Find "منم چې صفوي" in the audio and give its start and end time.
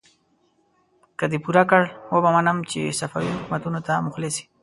2.35-3.29